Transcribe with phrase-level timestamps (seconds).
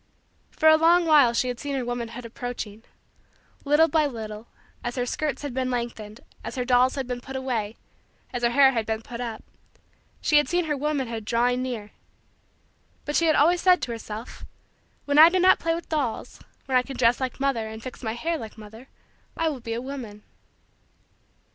[0.49, 2.81] For a long while she had seen her womanhood approaching.
[3.63, 4.47] Little by little,
[4.83, 7.75] as her skirts had been lengthened, as her dolls had been put away,
[8.33, 9.43] as her hair had been put up,
[10.19, 11.91] she had seen her womanhood drawing near.
[13.05, 14.43] But she had always said to herself:
[15.05, 18.01] "when I do not play with dolls, when I can dress like mother, and fix
[18.01, 18.87] my hair like mother,
[19.37, 20.23] I will be a woman."